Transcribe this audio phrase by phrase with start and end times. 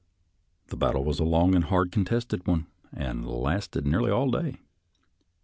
[0.69, 4.57] The battle was a long and hard contested one, and lasted nearly all day.